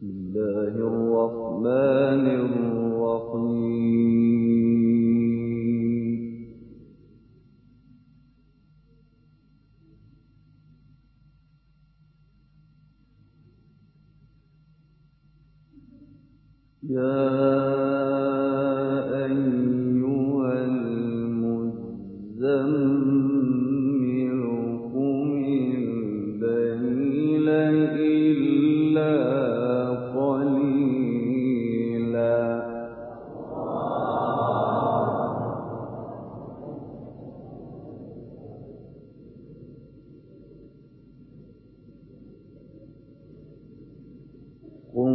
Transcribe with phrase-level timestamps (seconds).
[0.00, 2.39] بسم الله الرحمن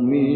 [0.05, 0.34] الْمُؤْمِنِينَ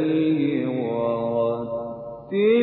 [0.00, 2.59] عليه ورتل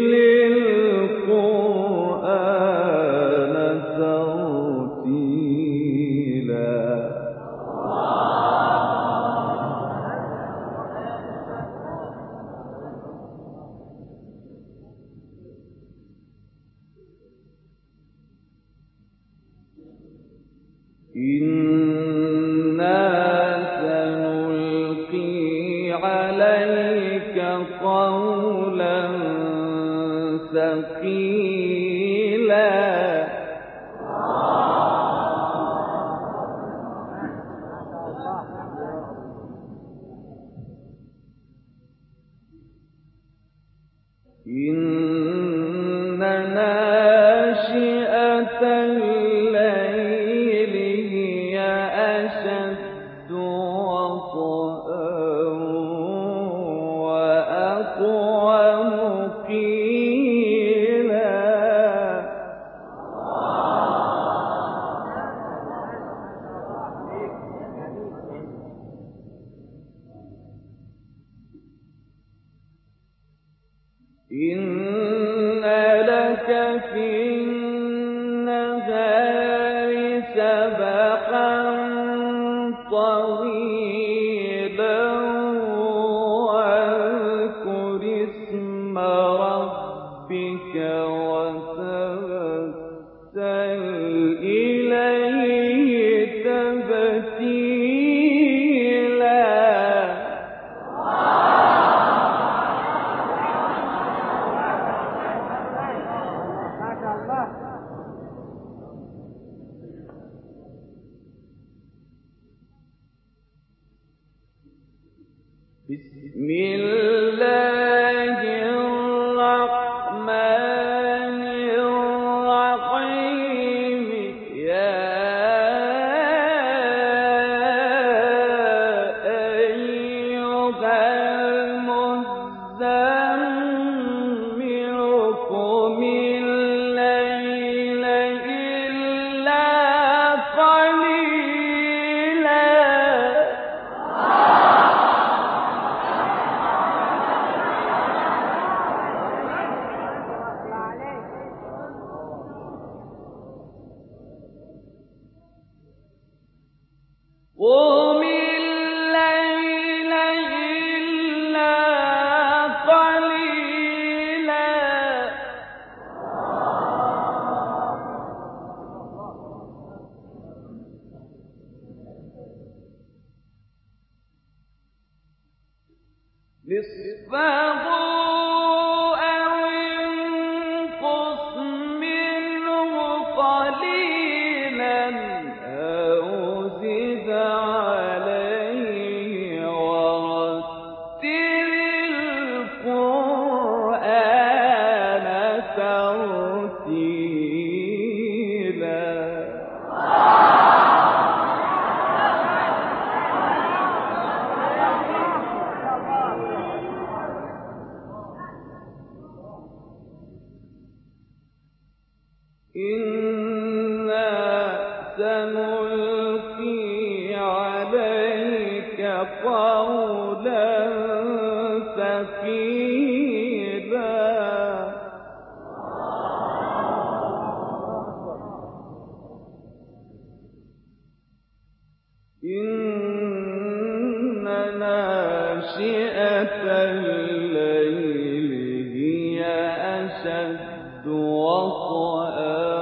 [240.58, 242.77] الْأَشَدُّ وَطْئًا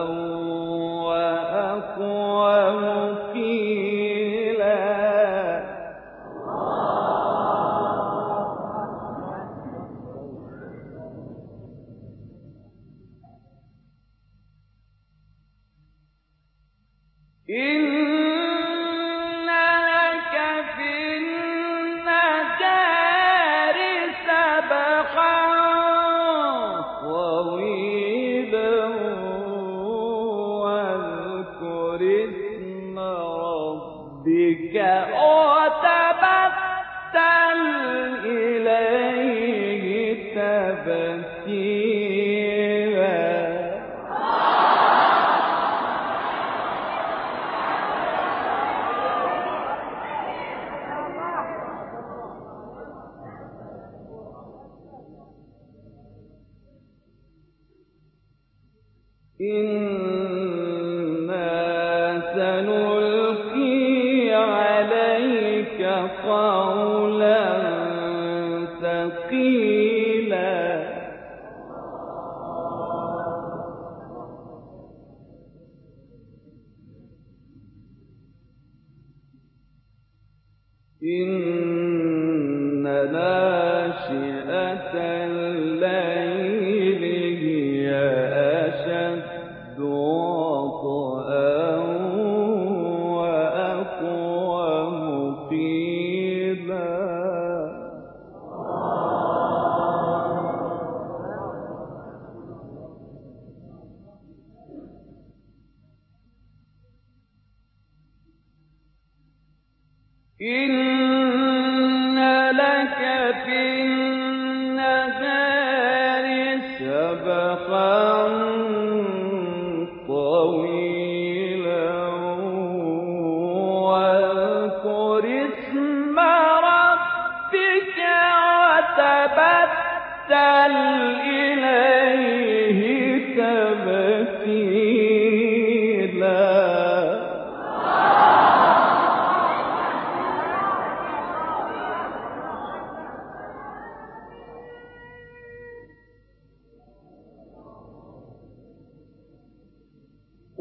[81.07, 81.94] إن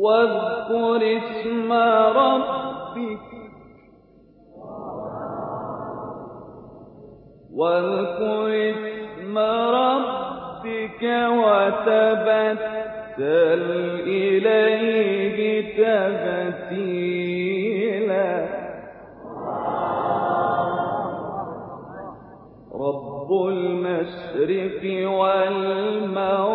[0.05, 1.73] واذكر اسم
[2.21, 3.29] ربك.
[7.55, 9.39] واذكر اسم
[9.79, 11.03] ربك
[11.45, 12.55] وتبتل
[14.07, 15.39] إليه
[16.69, 17.05] تبتيلا.
[22.75, 26.54] رب المشرق والموت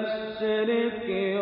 [0.00, 1.39] المشرق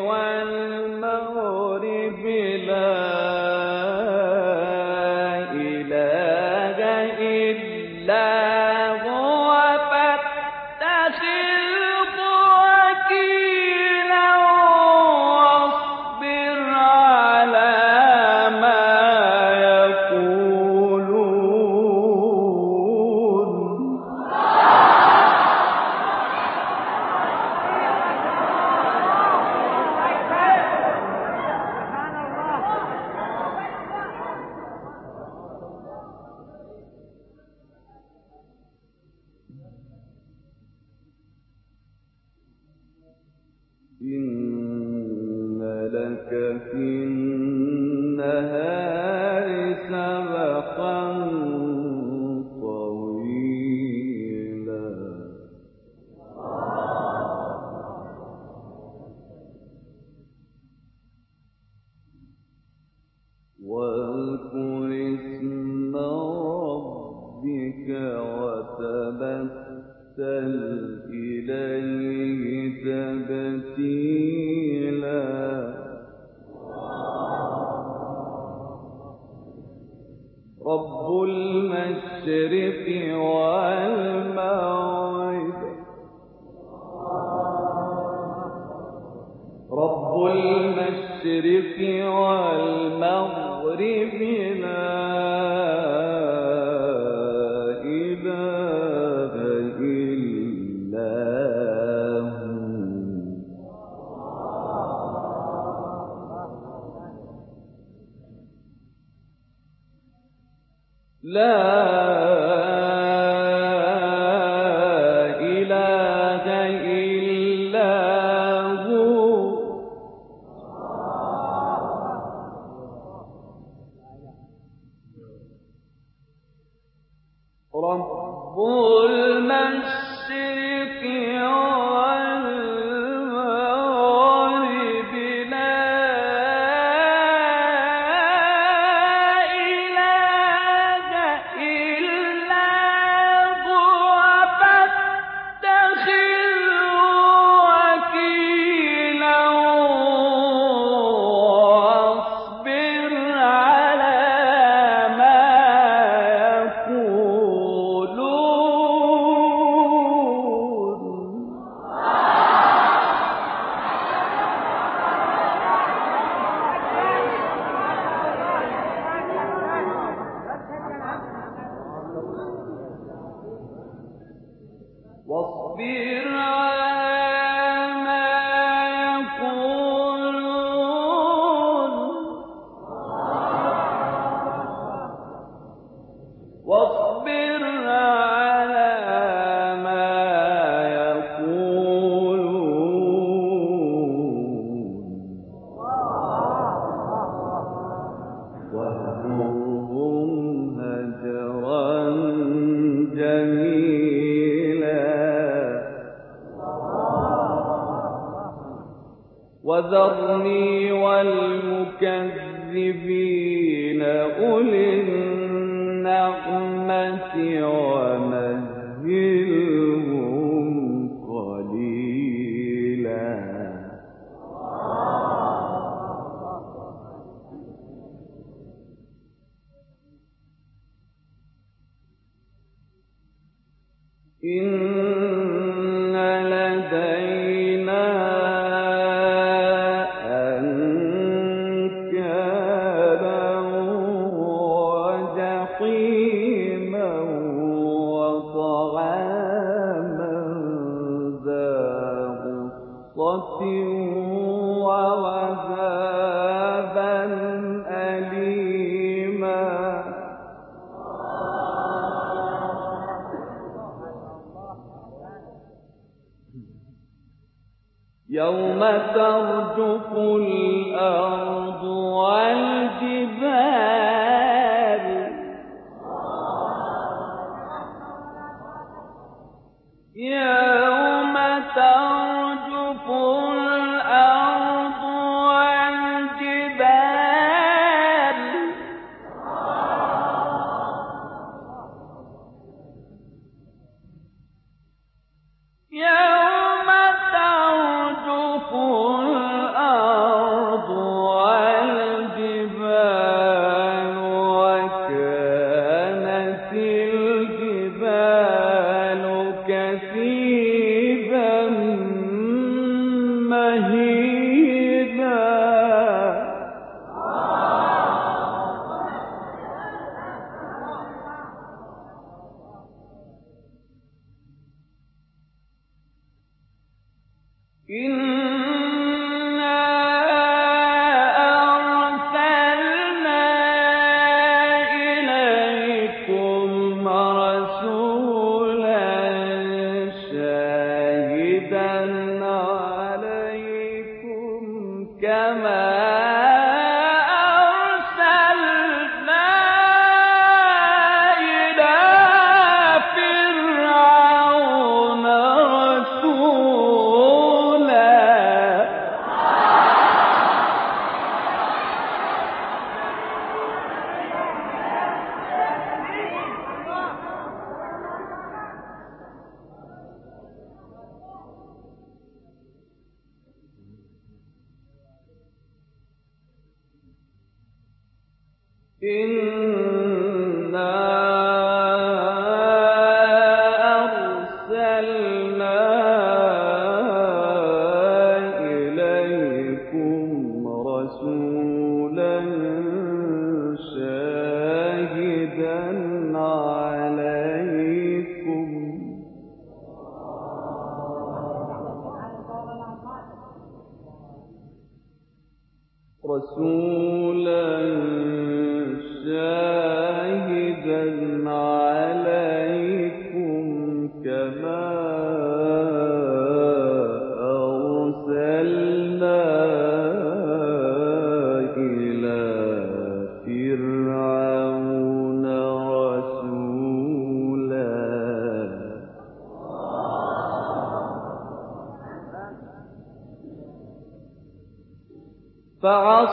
[209.88, 210.27] الأرض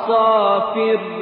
[0.08, 1.16] فكيف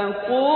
[0.00, 0.49] تتقون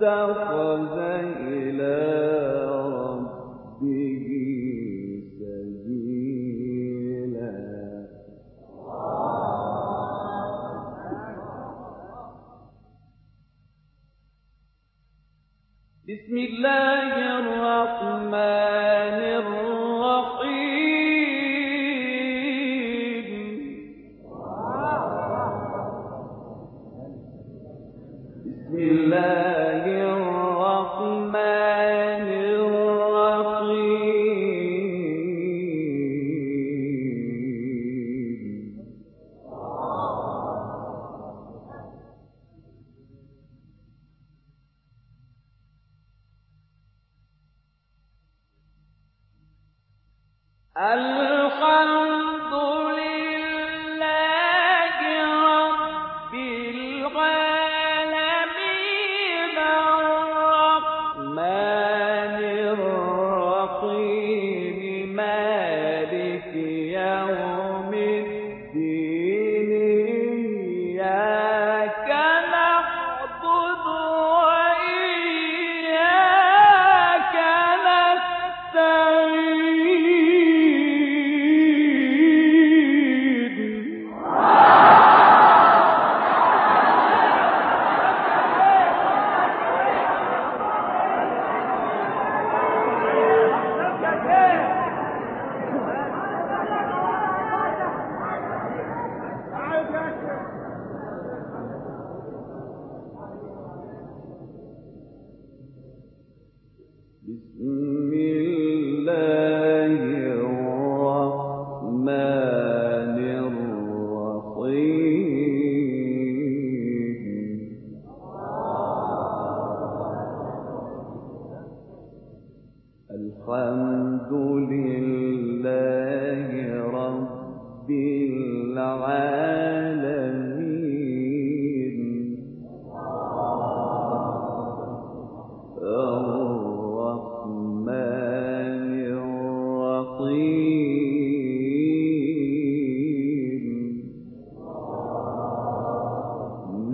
[0.00, 0.98] اتخذ
[50.77, 52.10] الحمد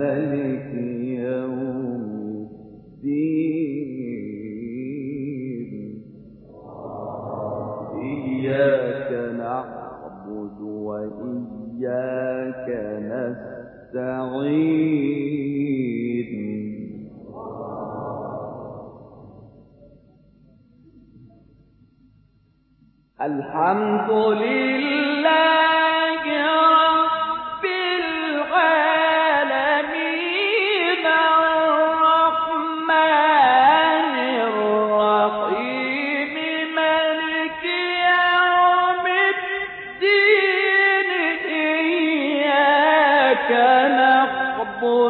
[0.01, 0.96] الحمد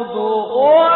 [0.04, 0.87] خذوا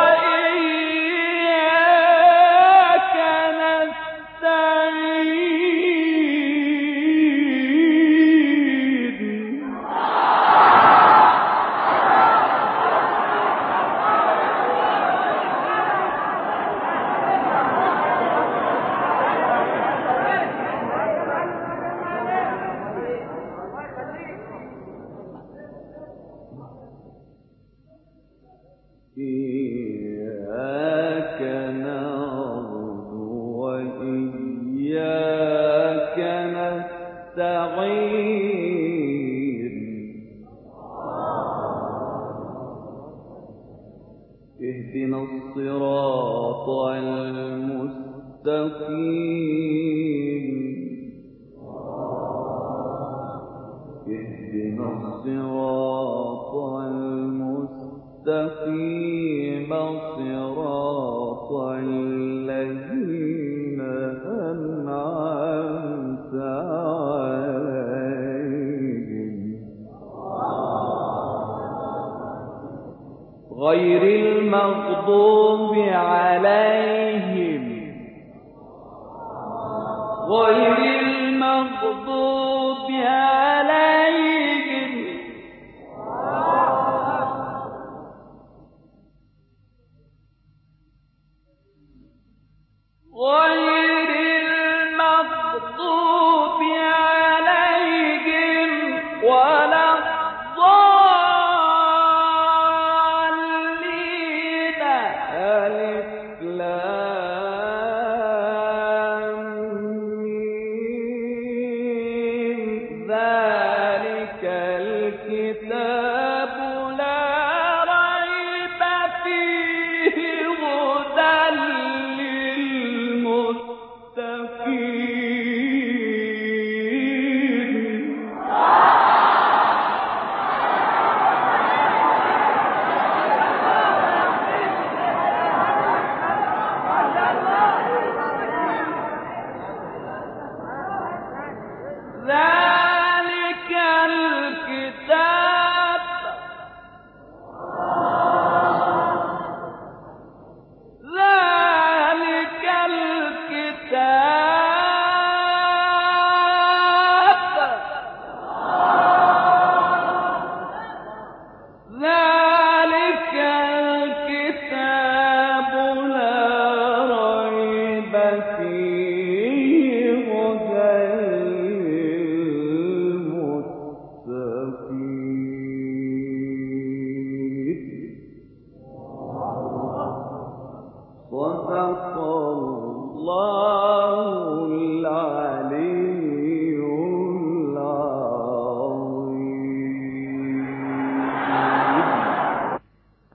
[48.47, 48.73] غير